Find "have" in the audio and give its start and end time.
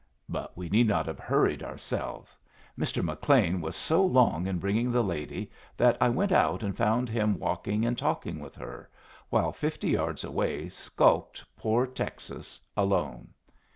1.05-1.19